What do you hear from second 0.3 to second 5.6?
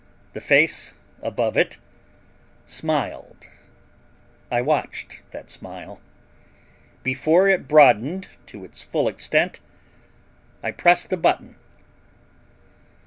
The face above it smiled. I watched that